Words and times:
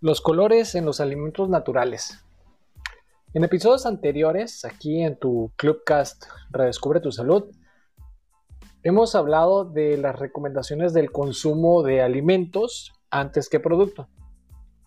Los 0.00 0.20
colores 0.20 0.76
en 0.76 0.84
los 0.84 1.00
alimentos 1.00 1.48
naturales. 1.48 2.24
En 3.34 3.42
episodios 3.42 3.84
anteriores, 3.84 4.64
aquí 4.64 5.02
en 5.02 5.18
tu 5.18 5.50
Clubcast 5.56 6.24
Redescubre 6.50 7.00
tu 7.00 7.10
Salud, 7.10 7.50
hemos 8.84 9.16
hablado 9.16 9.64
de 9.64 9.96
las 9.96 10.16
recomendaciones 10.16 10.92
del 10.92 11.10
consumo 11.10 11.82
de 11.82 12.00
alimentos 12.00 12.92
antes 13.10 13.48
que 13.48 13.58
producto. 13.58 14.08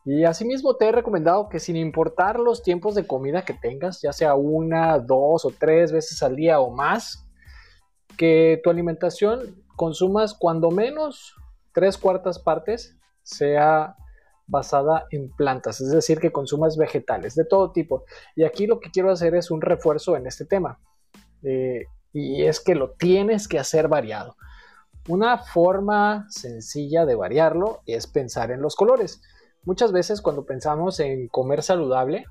Y 0.06 0.24
asimismo 0.24 0.78
te 0.78 0.88
he 0.88 0.92
recomendado 0.94 1.50
que 1.50 1.60
sin 1.60 1.76
importar 1.76 2.40
los 2.40 2.64
tiempos 2.64 2.96
de 2.96 3.06
comida 3.06 3.42
que 3.42 3.54
tengas, 3.54 4.02
ya 4.02 4.14
sea 4.14 4.36
una, 4.36 4.98
dos 4.98 5.44
o 5.44 5.52
tres 5.52 5.92
veces 5.92 6.24
al 6.24 6.38
día 6.38 6.62
o 6.62 6.72
más, 6.72 7.28
que 8.16 8.62
tu 8.64 8.70
alimentación 8.70 9.62
consumas 9.76 10.34
cuando 10.34 10.72
menos 10.72 11.36
tres 11.74 11.98
cuartas 11.98 12.40
partes 12.40 12.98
sea 13.24 13.98
basada 14.52 15.08
en 15.12 15.32
plantas, 15.32 15.80
es 15.80 15.92
decir, 15.92 16.20
que 16.20 16.32
consumas 16.32 16.78
vegetales 16.78 17.36
de 17.36 17.46
todo 17.46 17.72
tipo. 17.72 18.04
Y 18.36 18.44
aquí 18.44 18.68
lo 18.68 18.80
que 18.80 18.92
quiero 18.92 19.10
hacer 19.10 19.34
es 19.34 19.50
un 19.50 19.62
refuerzo 19.62 20.18
en 20.18 20.28
este 20.28 20.46
tema. 20.46 20.80
Eh, 21.42 21.86
y 22.14 22.44
es 22.44 22.60
que 22.60 22.76
lo 22.76 22.92
tienes 22.92 23.48
que 23.48 23.58
hacer 23.58 23.88
variado. 23.88 24.36
Una 25.08 25.38
forma 25.38 26.28
sencilla 26.30 27.06
de 27.06 27.16
variarlo 27.16 27.80
es 27.86 28.06
pensar 28.06 28.52
en 28.52 28.62
los 28.62 28.76
colores. 28.76 29.22
Muchas 29.64 29.94
veces 29.94 30.22
cuando 30.22 30.46
pensamos 30.46 31.00
en 31.00 31.30
comer 31.30 31.64
saludable, 31.64 32.26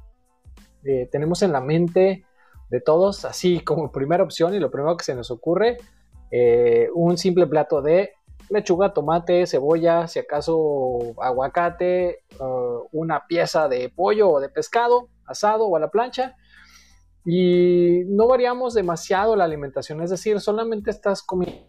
eh, 0.84 1.08
tenemos 1.10 1.42
en 1.42 1.52
la 1.52 1.60
mente 1.60 2.24
de 2.68 2.80
todos, 2.80 3.24
así 3.24 3.60
como 3.60 3.90
primera 3.90 4.22
opción 4.22 4.54
y 4.54 4.60
lo 4.60 4.70
primero 4.70 4.96
que 4.96 5.04
se 5.04 5.14
nos 5.14 5.30
ocurre, 5.30 5.78
eh, 6.30 6.88
un 6.94 7.16
simple 7.16 7.46
plato 7.46 7.80
de 7.82 8.12
lechuga, 8.50 8.92
tomate, 8.92 9.46
cebolla, 9.46 10.06
si 10.08 10.18
acaso 10.18 11.14
aguacate, 11.22 12.24
uh, 12.38 12.86
una 12.92 13.26
pieza 13.26 13.68
de 13.68 13.88
pollo 13.88 14.28
o 14.30 14.40
de 14.40 14.48
pescado 14.48 15.08
asado 15.24 15.66
o 15.66 15.76
a 15.76 15.80
la 15.80 15.90
plancha. 15.90 16.36
Y 17.24 18.02
no 18.06 18.26
variamos 18.26 18.74
demasiado 18.74 19.36
la 19.36 19.44
alimentación, 19.44 20.02
es 20.02 20.10
decir, 20.10 20.40
solamente 20.40 20.90
estás 20.90 21.22
comiendo 21.22 21.68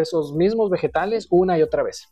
esos 0.00 0.34
mismos 0.34 0.70
vegetales 0.70 1.26
una 1.30 1.58
y 1.58 1.62
otra 1.62 1.82
vez. 1.82 2.08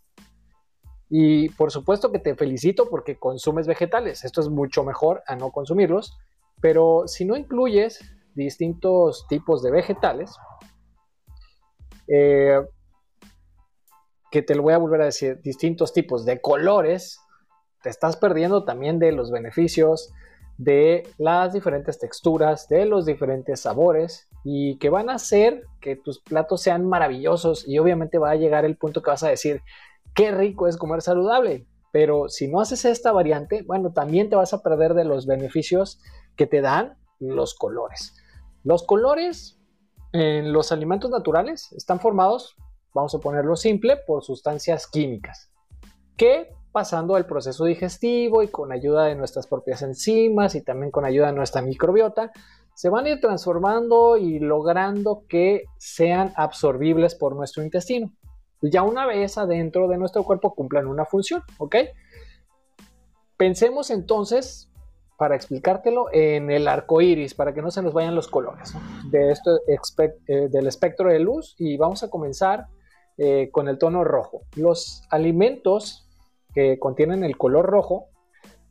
Y 1.09 1.49
por 1.51 1.71
supuesto 1.71 2.11
que 2.11 2.19
te 2.19 2.35
felicito 2.35 2.89
porque 2.91 3.19
consumes 3.19 3.67
vegetales, 3.67 4.25
esto 4.25 4.41
es 4.41 4.49
mucho 4.49 4.83
mejor 4.83 5.23
a 5.27 5.37
no 5.37 5.51
consumirlos, 5.51 6.19
pero 6.61 7.05
si 7.07 7.25
no 7.25 7.37
incluyes 7.37 8.01
distintos 8.35 9.27
tipos 9.29 9.63
de 9.63 9.71
vegetales, 9.71 10.35
eh, 12.09 12.61
que 14.33 14.43
te 14.43 14.55
lo 14.55 14.63
voy 14.63 14.73
a 14.73 14.79
volver 14.79 15.03
a 15.03 15.05
decir, 15.05 15.41
distintos 15.43 15.93
tipos 15.93 16.25
de 16.25 16.41
colores, 16.41 17.21
te 17.83 17.91
estás 17.91 18.17
perdiendo 18.17 18.65
también 18.65 18.99
de 18.99 19.13
los 19.13 19.31
beneficios 19.31 20.13
de 20.57 21.09
las 21.19 21.53
diferentes 21.53 21.99
texturas, 21.99 22.67
de 22.69 22.87
los 22.87 23.05
diferentes 23.05 23.61
sabores 23.61 24.29
y 24.43 24.79
que 24.79 24.91
van 24.91 25.11
a 25.11 25.15
hacer 25.15 25.65
que 25.81 25.97
tus 25.97 26.21
platos 26.21 26.63
sean 26.63 26.87
maravillosos 26.87 27.69
y 27.69 27.79
obviamente 27.79 28.19
va 28.19 28.31
a 28.31 28.37
llegar 28.37 28.65
el 28.65 28.77
punto 28.77 29.03
que 29.03 29.11
vas 29.11 29.23
a 29.23 29.29
decir, 29.29 29.61
qué 30.15 30.31
rico 30.31 30.67
es 30.67 30.77
comer 30.77 31.03
saludable, 31.03 31.67
pero 31.93 32.29
si 32.29 32.49
no 32.49 32.61
haces 32.61 32.85
esta 32.87 33.13
variante, 33.13 33.63
bueno, 33.67 33.93
también 33.93 34.31
te 34.31 34.37
vas 34.37 34.55
a 34.55 34.63
perder 34.63 34.95
de 34.95 35.05
los 35.05 35.27
beneficios 35.27 36.01
que 36.37 36.47
te 36.47 36.63
dan 36.63 36.97
los 37.19 37.55
colores. 37.55 38.17
Los 38.65 38.85
colores 38.85 39.59
en 40.13 40.53
los 40.53 40.73
alimentos 40.73 41.11
naturales 41.11 41.73
están 41.73 42.01
formados 42.01 42.57
vamos 42.95 43.15
a 43.15 43.19
ponerlo 43.19 43.57
simple, 43.57 43.97
por 44.07 44.23
sustancias 44.23 44.87
químicas, 44.87 45.51
que 46.17 46.49
pasando 46.73 47.17
el 47.17 47.27
proceso 47.27 47.65
digestivo 47.65 48.43
y 48.43 48.49
con 48.49 48.73
ayuda 48.73 49.05
de 49.05 49.15
nuestras 49.15 49.47
propias 49.47 49.83
enzimas 49.83 50.55
y 50.55 50.63
también 50.63 50.91
con 50.91 51.05
ayuda 51.05 51.27
de 51.27 51.35
nuestra 51.35 51.63
microbiota, 51.63 52.33
se 52.75 52.89
van 52.89 53.05
a 53.05 53.11
ir 53.11 53.21
transformando 53.21 54.17
y 54.17 54.39
logrando 54.39 55.25
que 55.29 55.65
sean 55.79 56.33
absorbibles 56.37 57.15
por 57.15 57.37
nuestro 57.37 57.63
intestino. 57.63 58.11
Ya 58.63 58.83
una 58.83 59.07
vez 59.07 59.37
adentro 59.39 59.89
de 59.89 59.99
nuestro 59.99 60.23
cuerpo 60.25 60.55
cumplan 60.55 60.87
una 60.87 61.05
función, 61.05 61.43
¿ok? 61.59 61.77
Pensemos 63.37 63.91
entonces 63.91 64.71
para 65.19 65.37
explicártelo 65.37 66.07
en 66.13 66.51
el 66.51 66.67
arco 66.67 67.01
iris, 67.01 67.35
para 67.35 67.53
que 67.53 67.63
no 67.63 67.71
se 67.71 67.83
nos 67.83 67.93
vayan 67.93 68.15
los 68.15 68.29
colores 68.29 68.75
de 69.11 69.31
esto, 69.31 69.61
eh, 70.27 70.49
del 70.49 70.67
espectro 70.67 71.11
de 71.11 71.19
luz. 71.19 71.55
Y 71.59 71.77
vamos 71.77 72.03
a 72.03 72.11
comenzar 72.11 72.67
eh, 73.19 73.51
con 73.53 73.69
el 73.69 73.79
tono 73.79 74.05
rojo. 74.05 74.43
Los 74.57 75.03
alimentos 75.11 76.09
que 76.55 76.79
contienen 76.79 77.25
el 77.25 77.37
color 77.37 77.67
rojo, 77.67 78.07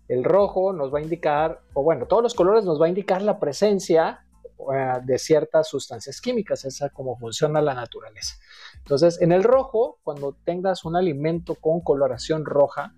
el 0.08 0.24
rojo 0.24 0.74
nos 0.74 0.92
va 0.92 0.98
a 0.98 1.02
indicar, 1.04 1.62
o 1.74 1.84
bueno, 1.84 2.08
todos 2.08 2.24
los 2.24 2.34
colores 2.34 2.66
nos 2.66 2.82
va 2.82 2.88
a 2.88 2.90
indicar 2.90 3.22
la 3.22 3.40
presencia 3.40 4.26
eh, 4.44 4.94
de 5.04 5.20
ciertas 5.20 5.68
sustancias 5.68 6.20
químicas, 6.20 6.66
esa 6.66 6.88
es 6.88 6.92
como 6.92 7.18
funciona 7.18 7.62
la 7.62 7.76
naturaleza. 7.76 8.36
Entonces, 8.78 9.22
en 9.22 9.32
el 9.32 9.44
rojo, 9.44 10.00
cuando 10.02 10.36
tengas 10.44 10.86
un 10.86 10.96
alimento 10.96 11.54
con 11.54 11.82
coloración 11.82 12.44
roja, 12.44 12.96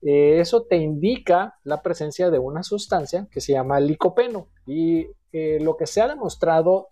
eh, 0.00 0.40
eso 0.40 0.62
te 0.62 0.76
indica 0.76 1.58
la 1.64 1.82
presencia 1.82 2.30
de 2.30 2.38
una 2.38 2.62
sustancia 2.62 3.28
que 3.30 3.42
se 3.42 3.52
llama 3.52 3.78
licopeno. 3.78 4.48
Y 4.66 5.06
lo 5.32 5.78
que 5.78 5.86
se 5.86 6.02
ha 6.02 6.08
demostrado 6.08 6.88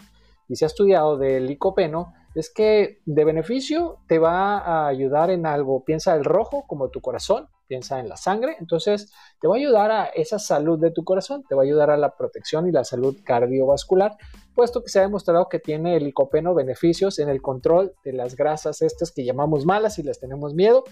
y 0.49 0.57
se 0.57 0.65
ha 0.65 0.69
estudiado 0.69 1.19
del 1.19 1.47
licopeno 1.47 2.15
es 2.35 2.53
que 2.53 3.01
de 3.07 3.25
beneficio 3.25 3.99
te 4.07 4.19
va 4.19 4.59
a 4.59 4.87
ayudar 4.87 5.31
en 5.31 5.47
algo. 5.47 5.85
Piensa 5.85 6.15
el 6.15 6.25
rojo 6.25 6.65
como 6.67 6.91
tu 6.91 7.01
corazón, 7.01 7.49
piensa 7.67 8.01
en 8.01 8.09
la 8.09 8.17
sangre, 8.17 8.57
entonces 8.59 9.13
te 9.41 9.47
va 9.47 9.55
a 9.55 9.59
ayudar 9.59 9.91
a 9.91 10.05
esa 10.07 10.39
salud 10.39 10.79
de 10.81 10.91
tu 10.91 11.05
corazón, 11.05 11.45
te 11.49 11.55
va 11.55 11.63
a 11.63 11.65
ayudar 11.65 11.91
a 11.91 11.97
la 11.97 12.17
protección 12.17 12.69
y 12.69 12.73
la 12.73 12.83
salud 12.85 13.17
cardiovascular, 13.25 14.17
puesto 14.55 14.83
que 14.83 14.89
se 14.89 14.99
ha 14.99 15.03
demostrado 15.03 15.49
que 15.49 15.61
tiene 15.61 15.97
el 15.97 16.05
licopeno 16.05 16.53
beneficios 16.55 17.21
en 17.21 17.29
el 17.29 17.41
control 17.41 17.95
de 18.05 18.13
las 18.13 18.35
grasas 18.35 18.83
estas 18.83 19.13
que 19.13 19.25
llamamos 19.25 19.67
malas 19.67 19.99
y 20.01 20.03
les 20.03 20.19
tenemos 20.19 20.55
miedo, 20.55 20.83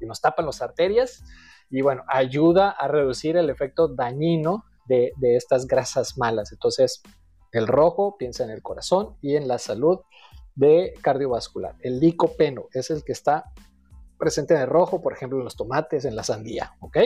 y 0.00 0.06
nos 0.06 0.20
tapan 0.20 0.46
las 0.46 0.62
arterias, 0.62 1.24
y 1.70 1.82
bueno, 1.82 2.04
ayuda 2.06 2.70
a 2.70 2.86
reducir 2.86 3.36
el 3.36 3.50
efecto 3.50 3.88
dañino 3.88 4.64
de, 4.86 5.12
de 5.16 5.34
estas 5.34 5.66
grasas 5.66 6.16
malas. 6.16 6.52
Entonces, 6.52 7.02
el 7.50 7.66
rojo 7.66 8.16
piensa 8.16 8.44
en 8.44 8.50
el 8.50 8.62
corazón 8.62 9.16
y 9.22 9.34
en 9.34 9.48
la 9.48 9.58
salud 9.58 10.00
de 10.56 10.94
cardiovascular. 11.02 11.76
El 11.80 12.00
licopeno 12.00 12.66
es 12.72 12.90
el 12.90 13.04
que 13.04 13.12
está 13.12 13.44
presente 14.18 14.54
en 14.54 14.62
el 14.62 14.66
rojo, 14.66 15.00
por 15.00 15.12
ejemplo, 15.12 15.38
en 15.38 15.44
los 15.44 15.56
tomates, 15.56 16.04
en 16.04 16.16
la 16.16 16.22
sandía, 16.22 16.72
¿ok? 16.80 16.98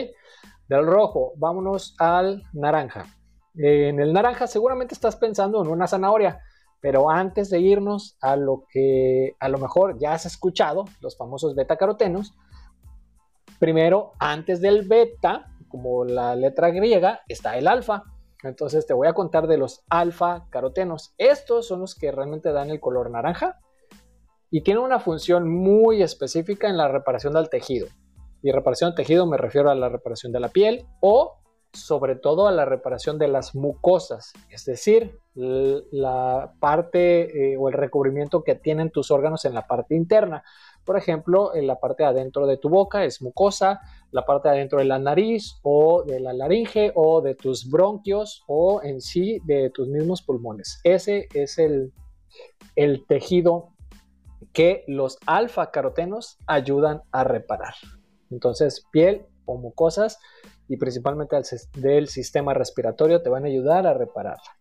Del 0.67 0.87
rojo, 0.87 1.33
vámonos 1.35 1.95
al 1.99 2.43
naranja. 2.53 3.05
En 3.55 3.99
el 3.99 4.13
naranja 4.13 4.47
seguramente 4.47 4.93
estás 4.93 5.17
pensando 5.17 5.61
en 5.61 5.69
una 5.69 5.87
zanahoria, 5.87 6.39
pero 6.79 7.09
antes 7.09 7.49
de 7.49 7.59
irnos 7.59 8.17
a 8.21 8.37
lo 8.37 8.65
que 8.71 9.35
a 9.39 9.49
lo 9.49 9.57
mejor 9.57 9.99
ya 9.99 10.13
has 10.13 10.25
escuchado, 10.25 10.85
los 11.01 11.17
famosos 11.17 11.53
beta 11.53 11.75
carotenos, 11.75 12.33
primero, 13.59 14.13
antes 14.19 14.61
del 14.61 14.87
beta, 14.87 15.45
como 15.67 16.05
la 16.05 16.35
letra 16.35 16.69
griega, 16.69 17.21
está 17.27 17.57
el 17.57 17.67
alfa. 17.67 18.03
Entonces 18.43 18.85
te 18.85 18.93
voy 18.93 19.07
a 19.07 19.13
contar 19.13 19.47
de 19.47 19.57
los 19.57 19.83
alfa 19.89 20.47
carotenos. 20.49 21.13
Estos 21.17 21.67
son 21.67 21.81
los 21.81 21.95
que 21.95 22.11
realmente 22.11 22.51
dan 22.51 22.69
el 22.69 22.79
color 22.79 23.09
naranja 23.11 23.59
y 24.49 24.63
tienen 24.63 24.83
una 24.83 24.99
función 24.99 25.49
muy 25.49 26.01
específica 26.01 26.67
en 26.67 26.77
la 26.77 26.87
reparación 26.87 27.33
del 27.33 27.49
tejido. 27.49 27.87
Y 28.41 28.51
reparación 28.51 28.89
del 28.89 28.97
tejido 28.97 29.25
me 29.25 29.37
refiero 29.37 29.69
a 29.69 29.75
la 29.75 29.89
reparación 29.89 30.31
de 30.31 30.39
la 30.39 30.49
piel 30.49 30.85
o 30.99 31.40
sobre 31.73 32.15
todo 32.15 32.47
a 32.47 32.51
la 32.51 32.65
reparación 32.65 33.17
de 33.17 33.27
las 33.27 33.55
mucosas, 33.55 34.33
es 34.49 34.65
decir, 34.65 35.19
la 35.35 36.53
parte 36.59 37.53
eh, 37.53 37.57
o 37.57 37.69
el 37.69 37.73
recubrimiento 37.73 38.43
que 38.43 38.55
tienen 38.55 38.91
tus 38.91 39.11
órganos 39.11 39.45
en 39.45 39.53
la 39.53 39.67
parte 39.67 39.95
interna. 39.95 40.43
Por 40.83 40.97
ejemplo, 40.97 41.55
en 41.55 41.67
la 41.67 41.79
parte 41.79 42.03
de 42.03 42.09
adentro 42.09 42.45
de 42.47 42.57
tu 42.57 42.69
boca 42.69 43.05
es 43.05 43.21
mucosa, 43.21 43.79
la 44.11 44.25
parte 44.25 44.49
de 44.49 44.55
adentro 44.55 44.79
de 44.79 44.85
la 44.85 44.99
nariz 44.99 45.59
o 45.61 46.03
de 46.03 46.19
la 46.19 46.33
laringe 46.33 46.91
o 46.95 47.21
de 47.21 47.35
tus 47.35 47.69
bronquios 47.69 48.43
o 48.47 48.81
en 48.83 48.99
sí 48.99 49.39
de 49.45 49.69
tus 49.69 49.87
mismos 49.87 50.21
pulmones. 50.21 50.81
Ese 50.83 51.29
es 51.33 51.57
el, 51.57 51.93
el 52.75 53.05
tejido 53.05 53.69
que 54.53 54.83
los 54.87 55.17
alfa 55.25 55.71
carotenos 55.71 56.37
ayudan 56.47 57.03
a 57.11 57.23
reparar. 57.23 57.75
Entonces, 58.29 58.85
piel 58.91 59.27
o 59.51 59.57
mucosas 59.57 60.19
y 60.67 60.77
principalmente 60.77 61.35
del 61.75 62.07
sistema 62.07 62.53
respiratorio 62.53 63.21
te 63.21 63.29
van 63.29 63.45
a 63.45 63.47
ayudar 63.47 63.87
a 63.87 63.93
repararla. 63.93 64.57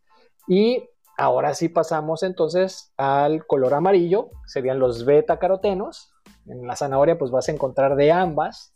Y 0.48 0.88
Ahora 1.20 1.52
sí 1.52 1.68
pasamos 1.68 2.22
entonces 2.22 2.94
al 2.96 3.46
color 3.46 3.74
amarillo, 3.74 4.30
serían 4.46 4.78
los 4.78 5.04
beta 5.04 5.38
carotenos. 5.38 6.14
En 6.46 6.66
la 6.66 6.76
zanahoria 6.76 7.18
pues 7.18 7.30
vas 7.30 7.46
a 7.46 7.52
encontrar 7.52 7.94
de 7.94 8.10
ambas, 8.10 8.72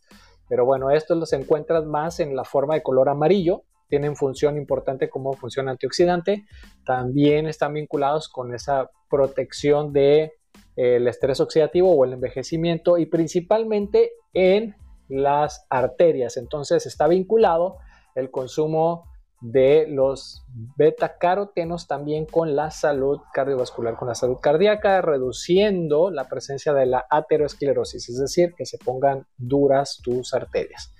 pero 0.46 0.66
bueno, 0.66 0.90
estos 0.90 1.16
los 1.16 1.32
encuentras 1.32 1.87
más 1.87 2.20
en 2.20 2.37
la 2.37 2.44
forma 2.44 2.75
de 2.75 2.82
color 2.82 3.08
amarillo. 3.08 3.62
Tienen 3.88 4.14
función 4.14 4.58
importante 4.58 5.08
como 5.08 5.32
función 5.32 5.70
antioxidante. 5.70 6.44
También 6.84 7.46
están 7.46 7.72
vinculados 7.72 8.28
con 8.28 8.55
esa 8.55 8.90
protección 9.08 9.94
del 9.94 10.31
de, 10.76 10.96
eh, 10.99 11.08
estrés 11.08 11.40
oxidativo 11.40 11.96
o 11.96 12.05
el 12.05 12.12
envejecimiento 12.12 12.99
y 12.99 13.06
principalmente 13.06 14.12
en 14.34 14.76
las 15.08 15.66
arterias. 15.70 16.36
Entonces 16.36 16.86
está 16.86 17.06
vinculado 17.08 17.78
el 18.14 18.30
consumo 18.30 19.04
de 19.40 19.86
los 19.88 20.42
beta-carotenos 20.76 21.86
también 21.86 22.24
con 22.24 22.56
la 22.56 22.70
salud 22.70 23.20
cardiovascular, 23.34 23.96
con 23.96 24.08
la 24.08 24.14
salud 24.14 24.38
cardíaca, 24.40 25.02
reduciendo 25.02 26.10
la 26.10 26.28
presencia 26.28 26.72
de 26.72 26.86
la 26.86 27.04
aterosclerosis, 27.10 28.08
es 28.08 28.18
decir, 28.18 28.54
que 28.56 28.64
se 28.64 28.78
pongan 28.78 29.26
duras 29.36 30.00
tus 30.02 30.32
arterias. 30.32 30.94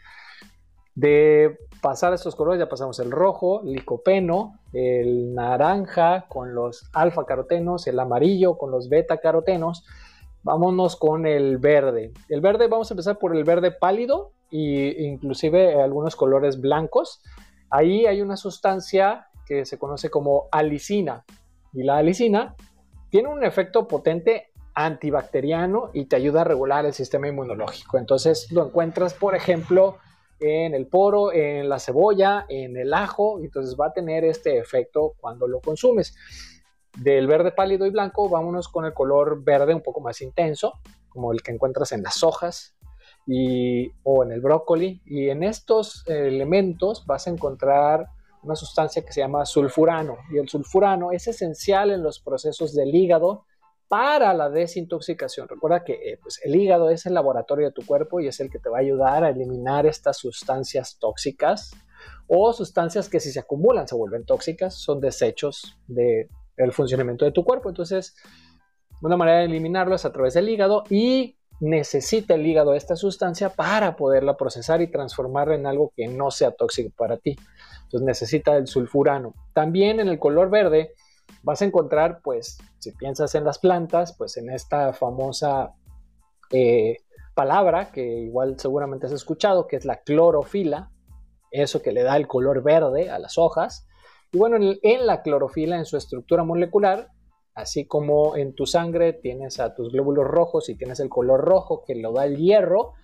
De 0.95 1.59
pasar 1.81 2.13
estos 2.13 2.37
colores 2.37 2.61
ya 2.61 2.69
pasamos 2.69 3.01
el 3.01 3.11
rojo, 3.11 3.63
licopeno, 3.65 4.61
el 4.75 5.35
naranja 5.35 6.27
con 6.29 6.55
los 6.55 6.91
alfa-carotenos, 6.93 7.87
el 7.87 7.99
amarillo 7.99 8.59
con 8.59 8.71
los 8.71 8.89
beta-carotenos. 8.89 9.85
Vámonos 10.45 10.97
con 10.97 11.27
el 11.27 11.57
verde. 11.59 12.13
El 12.29 12.41
verde, 12.41 12.69
vamos 12.69 12.91
a 12.91 12.95
empezar 12.95 13.19
por 13.19 13.35
el 13.35 13.45
verde 13.45 13.73
pálido 13.73 14.33
e 14.51 14.95
inclusive 14.99 15.83
algunos 15.83 16.15
colores 16.15 16.61
blancos. 16.61 17.23
Ahí 17.71 18.07
hay 18.07 18.21
una 18.21 18.37
sustancia 18.37 19.29
que 19.47 19.65
se 19.65 19.79
conoce 19.79 20.11
como 20.11 20.49
alicina 20.53 21.25
y 21.73 21.83
la 21.83 21.97
alicina 21.97 22.55
tiene 23.11 23.29
un 23.29 23.43
efecto 23.43 23.89
potente 23.89 24.53
antibacteriano 24.75 25.91
y 25.95 26.07
te 26.07 26.17
ayuda 26.17 26.43
a 26.43 26.45
regular 26.45 26.85
el 26.85 26.93
sistema 26.93 27.29
inmunológico. 27.29 27.97
Entonces 27.97 28.53
lo 28.53 28.67
encuentras, 28.67 29.15
por 29.15 29.35
ejemplo, 29.35 29.99
en 30.41 30.75
el 30.75 30.89
poro, 30.89 31.33
en 31.33 31.69
la 31.69 31.79
cebolla, 31.79 32.45
en 32.49 32.77
el 32.77 32.93
ajo, 32.93 33.41
entonces 33.41 33.77
va 33.81 33.87
a 33.87 33.93
tener 33.93 34.25
este 34.25 34.59
efecto 34.59 35.15
cuando 35.19 35.49
lo 35.49 35.61
consumes. 35.61 36.15
Del 36.97 37.27
verde 37.27 37.53
pálido 37.53 37.87
y 37.87 37.91
blanco, 37.91 38.29
vámonos 38.29 38.69
con 38.69 38.85
el 38.85 38.95
color 38.95 39.43
verde 39.43 39.75
un 39.75 39.83
poco 39.83 40.01
más 40.01 40.21
intenso, 40.21 40.81
como 41.09 41.33
el 41.33 41.43
que 41.43 41.53
encuentras 41.53 41.93
en 41.93 42.03
las 42.03 42.23
hojas, 42.23 42.77
y, 43.27 43.91
o 44.03 44.25
en 44.25 44.33
el 44.33 44.41
brócoli. 44.41 45.03
Y 45.05 45.29
en 45.29 45.43
estos 45.43 46.07
elementos 46.07 47.05
vas 47.07 47.27
a 47.27 47.31
encontrar 47.31 48.09
una 48.43 48.57
sustancia 48.57 49.03
que 49.03 49.13
se 49.13 49.21
llama 49.21 49.47
sulfurano. 49.47 50.19
Y 50.31 50.39
el 50.39 50.49
sulfurano 50.49 51.13
es 51.13 51.27
esencial 51.27 51.91
en 51.91 52.03
los 52.03 52.21
procesos 52.21 52.75
del 52.75 52.95
hígado 52.95 53.45
para 53.89 54.33
la 54.35 54.51
desintoxicación. 54.51 55.49
Recuerda 55.49 55.85
que 55.85 55.93
eh, 55.93 56.19
pues, 56.23 56.41
el 56.45 56.55
hígado 56.57 56.91
es 56.91 57.07
el 57.07 57.15
laboratorio 57.15 57.67
de 57.67 57.73
tu 57.73 57.85
cuerpo 57.85 58.21
y 58.21 58.29
es 58.29 58.41
el 58.41 58.51
que 58.51 58.59
te 58.59 58.69
va 58.69 58.79
a 58.79 58.81
ayudar 58.81 59.25
a 59.25 59.31
eliminar 59.31 59.87
estas 59.87 60.19
sustancias 60.19 60.99
tóxicas 60.99 61.73
o 62.27 62.53
sustancias 62.53 63.09
que 63.09 63.21
si 63.21 63.31
se 63.31 63.41
acumulan 63.41 63.89
se 63.89 63.95
vuelven 63.95 64.25
tóxicas, 64.25 64.75
son 64.75 65.01
desechos 65.01 65.79
del 66.57 66.73
funcionamiento 66.73 67.25
de 67.25 67.33
tu 67.33 67.45
cuerpo. 67.45 67.69
Entonces, 67.69 68.17
una 69.03 69.17
manera 69.17 69.39
de 69.39 69.45
eliminarlo 69.45 69.95
es 69.95 70.05
a 70.05 70.13
través 70.13 70.35
del 70.35 70.49
hígado 70.49 70.85
y 70.89 71.37
necesita 71.61 72.35
el 72.35 72.47
hígado 72.47 72.75
esta 72.75 72.97
sustancia 72.97 73.51
para 73.51 73.97
poderla 73.97 74.37
procesar 74.37 74.83
y 74.83 74.91
transformarla 74.91 75.55
en 75.55 75.67
algo 75.67 75.93
que 75.97 76.09
no 76.09 76.31
sea 76.31 76.51
tóxico 76.51 76.91
para 76.97 77.17
ti. 77.17 77.37
Entonces 77.85 78.07
necesita 78.07 78.57
el 78.57 78.67
sulfurano. 78.67 79.35
También 79.53 80.01
en 80.01 80.09
el 80.09 80.19
color 80.19 80.51
verde 80.51 80.95
vas 81.43 81.63
a 81.63 81.65
encontrar, 81.65 82.21
pues, 82.23 82.59
si 82.79 82.93
piensas 82.93 83.35
en 83.35 83.45
las 83.45 83.59
plantas, 83.59 84.15
pues 84.17 84.37
en 84.37 84.51
esta 84.51 84.93
famosa 84.93 85.75
eh, 86.51 86.99
palabra 87.35 87.91
que 87.91 88.03
igual 88.03 88.59
seguramente 88.59 89.07
has 89.07 89.13
escuchado, 89.13 89.67
que 89.67 89.77
es 89.77 89.85
la 89.85 90.03
clorofila, 90.03 90.91
eso 91.51 91.83
que 91.83 91.93
le 91.93 92.03
da 92.03 92.17
el 92.17 92.27
color 92.27 92.63
verde 92.63 93.11
a 93.11 93.19
las 93.19 93.39
hojas. 93.39 93.87
Y 94.35 94.39
bueno, 94.39 94.59
en 94.83 95.07
la 95.07 95.23
clorofila, 95.23 95.79
en 95.79 95.87
su 95.87 95.97
estructura 95.97 96.45
molecular, 96.45 97.09
Así 97.55 97.87
como 97.87 98.37
en 98.37 98.55
tu 98.55 98.67
sangre 98.67 99.13
tienes 99.13 99.61
a 99.61 99.75
tus 99.75 99.93
glóbulos 99.93 100.27
rojos 100.27 100.69
y 100.69 100.75
tienes 100.75 100.99
el 100.99 101.09
color 101.09 101.41
rojo 101.41 101.85
que 101.87 101.95
lo 101.95 102.13
da 102.13 102.27
el 102.27 102.37
hierro, 102.37 102.95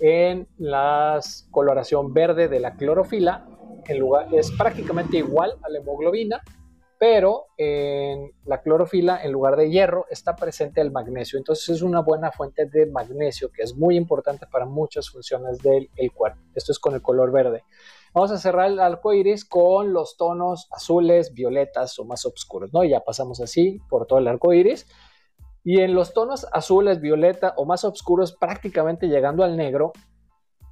en 0.00 0.48
la 0.58 1.20
coloración 1.50 2.12
verde 2.12 2.48
de 2.48 2.58
la 2.58 2.74
clorofila 2.74 3.46
en 3.86 3.98
lugar, 3.98 4.26
es 4.34 4.50
prácticamente 4.52 5.18
igual 5.18 5.56
a 5.62 5.68
la 5.68 5.78
hemoglobina, 5.78 6.42
pero 6.98 7.46
en 7.56 8.32
la 8.44 8.60
clorofila 8.60 9.22
en 9.22 9.32
lugar 9.32 9.56
de 9.56 9.70
hierro 9.70 10.06
está 10.10 10.34
presente 10.34 10.80
el 10.80 10.90
magnesio. 10.90 11.38
Entonces 11.38 11.68
es 11.68 11.82
una 11.82 12.00
buena 12.00 12.32
fuente 12.32 12.66
de 12.66 12.86
magnesio 12.86 13.50
que 13.52 13.62
es 13.62 13.76
muy 13.76 13.96
importante 13.96 14.46
para 14.46 14.66
muchas 14.66 15.10
funciones 15.10 15.58
del 15.58 15.88
cuerpo. 16.12 16.40
Esto 16.54 16.72
es 16.72 16.78
con 16.80 16.94
el 16.94 17.02
color 17.02 17.30
verde. 17.30 17.62
Vamos 18.14 18.30
a 18.30 18.38
cerrar 18.38 18.70
el 18.70 18.78
arco 18.78 19.14
iris 19.14 19.44
con 19.44 19.92
los 19.92 20.16
tonos 20.18 20.68
azules, 20.70 21.32
violetas 21.32 21.98
o 21.98 22.04
más 22.04 22.26
oscuros, 22.26 22.70
¿no? 22.72 22.84
Ya 22.84 23.00
pasamos 23.00 23.40
así 23.40 23.80
por 23.88 24.06
todo 24.06 24.18
el 24.18 24.28
arco 24.28 24.52
iris. 24.52 24.86
Y 25.64 25.80
en 25.80 25.94
los 25.94 26.12
tonos 26.12 26.46
azules, 26.52 27.00
violeta 27.00 27.54
o 27.56 27.64
más 27.64 27.84
oscuros, 27.84 28.36
prácticamente 28.36 29.08
llegando 29.08 29.44
al 29.44 29.56
negro, 29.56 29.92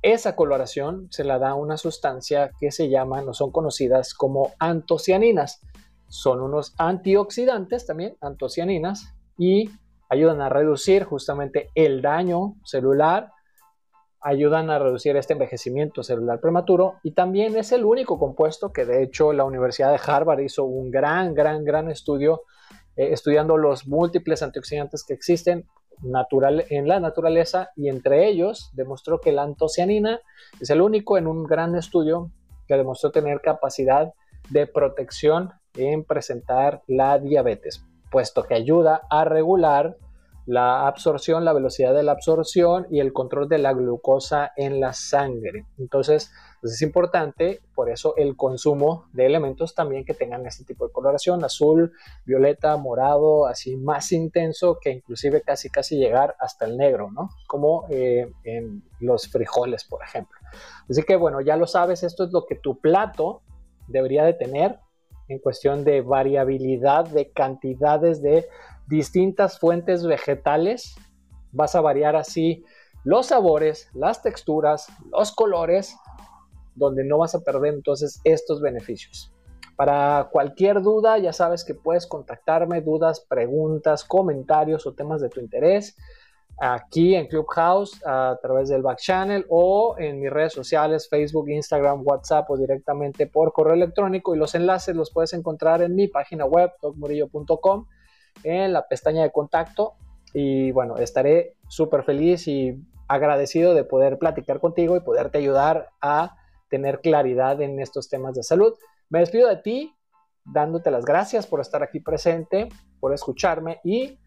esa 0.02 0.36
coloración 0.36 1.08
se 1.10 1.24
la 1.24 1.38
da 1.38 1.54
una 1.54 1.76
sustancia 1.76 2.50
que 2.58 2.70
se 2.70 2.88
llaman 2.88 3.28
o 3.28 3.34
son 3.34 3.52
conocidas 3.52 4.12
como 4.12 4.52
antocianinas. 4.58 5.60
Son 6.08 6.42
unos 6.42 6.74
antioxidantes 6.76 7.86
también, 7.86 8.16
antocianinas, 8.20 9.14
y 9.38 9.70
ayudan 10.10 10.42
a 10.42 10.48
reducir 10.48 11.04
justamente 11.04 11.68
el 11.74 12.02
daño 12.02 12.56
celular 12.64 13.32
ayudan 14.20 14.70
a 14.70 14.78
reducir 14.78 15.16
este 15.16 15.32
envejecimiento 15.32 16.02
celular 16.02 16.40
prematuro 16.40 16.96
y 17.02 17.12
también 17.12 17.56
es 17.56 17.72
el 17.72 17.84
único 17.84 18.18
compuesto 18.18 18.72
que 18.72 18.84
de 18.84 19.02
hecho 19.02 19.32
la 19.32 19.44
Universidad 19.44 19.90
de 19.90 20.00
Harvard 20.04 20.40
hizo 20.40 20.64
un 20.64 20.90
gran, 20.90 21.34
gran, 21.34 21.64
gran 21.64 21.90
estudio 21.90 22.42
eh, 22.96 23.12
estudiando 23.12 23.56
los 23.56 23.86
múltiples 23.86 24.42
antioxidantes 24.42 25.04
que 25.04 25.14
existen 25.14 25.66
natural, 26.02 26.64
en 26.70 26.88
la 26.88 27.00
naturaleza 27.00 27.70
y 27.76 27.88
entre 27.88 28.28
ellos 28.28 28.70
demostró 28.74 29.20
que 29.20 29.32
la 29.32 29.42
antocianina 29.42 30.20
es 30.60 30.70
el 30.70 30.80
único 30.80 31.16
en 31.18 31.26
un 31.26 31.44
gran 31.44 31.74
estudio 31.76 32.30
que 32.66 32.76
demostró 32.76 33.10
tener 33.10 33.40
capacidad 33.40 34.12
de 34.50 34.66
protección 34.66 35.52
en 35.74 36.04
presentar 36.04 36.82
la 36.86 37.18
diabetes, 37.18 37.84
puesto 38.10 38.42
que 38.42 38.54
ayuda 38.54 39.02
a 39.08 39.24
regular 39.24 39.96
la 40.46 40.86
absorción, 40.86 41.44
la 41.44 41.52
velocidad 41.52 41.94
de 41.94 42.02
la 42.02 42.12
absorción 42.12 42.86
y 42.90 43.00
el 43.00 43.12
control 43.12 43.48
de 43.48 43.58
la 43.58 43.72
glucosa 43.72 44.52
en 44.56 44.80
la 44.80 44.92
sangre. 44.92 45.66
Entonces, 45.78 46.32
pues 46.60 46.74
es 46.74 46.82
importante, 46.82 47.60
por 47.74 47.90
eso 47.90 48.14
el 48.16 48.36
consumo 48.36 49.06
de 49.12 49.26
elementos 49.26 49.74
también 49.74 50.04
que 50.04 50.14
tengan 50.14 50.46
este 50.46 50.64
tipo 50.64 50.86
de 50.86 50.92
coloración, 50.92 51.42
azul, 51.44 51.92
violeta, 52.24 52.76
morado, 52.76 53.46
así 53.46 53.76
más 53.76 54.12
intenso 54.12 54.78
que 54.80 54.90
inclusive 54.90 55.42
casi 55.42 55.70
casi 55.70 55.96
llegar 55.96 56.36
hasta 56.38 56.66
el 56.66 56.76
negro, 56.76 57.10
¿no? 57.10 57.30
Como 57.46 57.86
eh, 57.88 58.30
en 58.44 58.82
los 58.98 59.28
frijoles, 59.28 59.84
por 59.84 60.02
ejemplo. 60.02 60.38
Así 60.88 61.02
que 61.02 61.16
bueno, 61.16 61.40
ya 61.40 61.56
lo 61.56 61.66
sabes, 61.66 62.02
esto 62.02 62.24
es 62.24 62.32
lo 62.32 62.44
que 62.44 62.56
tu 62.56 62.78
plato 62.80 63.42
debería 63.86 64.24
de 64.24 64.34
tener 64.34 64.78
en 65.28 65.38
cuestión 65.38 65.84
de 65.84 66.00
variabilidad 66.00 67.06
de 67.06 67.30
cantidades 67.30 68.20
de 68.20 68.48
distintas 68.90 69.58
fuentes 69.58 70.04
vegetales, 70.04 70.96
vas 71.52 71.74
a 71.74 71.80
variar 71.80 72.16
así 72.16 72.64
los 73.04 73.26
sabores, 73.26 73.88
las 73.94 74.22
texturas, 74.22 74.88
los 75.10 75.32
colores, 75.32 75.96
donde 76.74 77.04
no 77.04 77.18
vas 77.18 77.34
a 77.34 77.40
perder 77.40 77.74
entonces 77.74 78.20
estos 78.24 78.60
beneficios. 78.60 79.32
Para 79.76 80.28
cualquier 80.30 80.82
duda, 80.82 81.16
ya 81.18 81.32
sabes 81.32 81.64
que 81.64 81.74
puedes 81.74 82.06
contactarme, 82.06 82.82
dudas, 82.82 83.20
preguntas, 83.20 84.04
comentarios 84.04 84.86
o 84.86 84.92
temas 84.92 85.22
de 85.22 85.30
tu 85.30 85.40
interés 85.40 85.96
aquí 86.60 87.14
en 87.14 87.26
Clubhouse 87.26 88.02
a 88.04 88.38
través 88.42 88.68
del 88.68 88.82
back 88.82 88.98
channel 88.98 89.46
o 89.48 89.96
en 89.98 90.20
mis 90.20 90.30
redes 90.30 90.52
sociales, 90.52 91.08
Facebook, 91.08 91.48
Instagram, 91.48 92.02
WhatsApp 92.04 92.50
o 92.50 92.58
directamente 92.58 93.26
por 93.26 93.52
correo 93.52 93.74
electrónico 93.74 94.34
y 94.34 94.38
los 94.38 94.54
enlaces 94.54 94.94
los 94.94 95.10
puedes 95.10 95.32
encontrar 95.32 95.80
en 95.80 95.94
mi 95.94 96.08
página 96.08 96.44
web, 96.44 96.70
docmurillo.com 96.82 97.86
en 98.44 98.72
la 98.72 98.86
pestaña 98.88 99.22
de 99.22 99.32
contacto 99.32 99.94
y 100.32 100.70
bueno, 100.72 100.96
estaré 100.96 101.56
súper 101.68 102.04
feliz 102.04 102.46
y 102.46 102.76
agradecido 103.08 103.74
de 103.74 103.84
poder 103.84 104.18
platicar 104.18 104.60
contigo 104.60 104.96
y 104.96 105.00
poderte 105.00 105.38
ayudar 105.38 105.90
a 106.00 106.36
tener 106.68 107.00
claridad 107.00 107.60
en 107.60 107.80
estos 107.80 108.08
temas 108.08 108.34
de 108.34 108.42
salud. 108.42 108.74
Me 109.08 109.18
despido 109.18 109.48
de 109.48 109.56
ti 109.56 109.94
dándote 110.44 110.90
las 110.90 111.04
gracias 111.04 111.46
por 111.46 111.60
estar 111.60 111.82
aquí 111.82 112.00
presente, 112.00 112.68
por 113.00 113.12
escucharme 113.12 113.80
y 113.82 114.18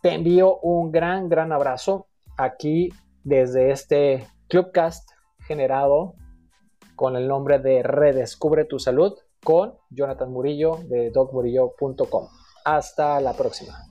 te 0.00 0.14
envío 0.14 0.58
un 0.60 0.90
gran, 0.90 1.28
gran 1.28 1.52
abrazo 1.52 2.06
aquí 2.36 2.88
desde 3.24 3.70
este 3.70 4.26
Clubcast 4.48 5.10
generado 5.40 6.14
con 6.96 7.16
el 7.16 7.28
nombre 7.28 7.58
de 7.58 7.82
Redescubre 7.82 8.64
tu 8.64 8.78
Salud 8.78 9.14
con 9.44 9.74
Jonathan 9.90 10.32
Murillo 10.32 10.78
de 10.88 11.10
dogmurillo.com. 11.10 12.37
Hasta 12.64 13.20
la 13.20 13.32
próxima. 13.34 13.88